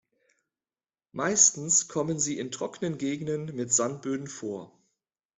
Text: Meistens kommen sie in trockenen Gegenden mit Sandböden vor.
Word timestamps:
Meistens 1.11 1.87
kommen 1.87 2.17
sie 2.17 2.39
in 2.39 2.49
trockenen 2.49 2.97
Gegenden 2.97 3.55
mit 3.55 3.71
Sandböden 3.71 4.25
vor. 4.25 4.81